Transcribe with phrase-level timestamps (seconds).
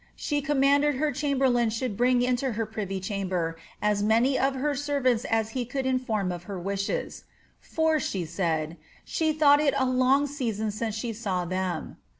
[0.15, 5.25] She commanded her chamberlain should bring ^lo her privy chamber as many of her servants
[5.25, 7.23] as he could inform of her wishes;
[7.63, 11.97] ^ for,' she said, ^ she thought it a long season since she saw them.